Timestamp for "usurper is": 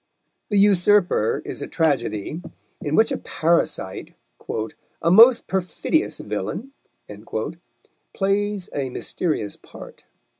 0.57-1.61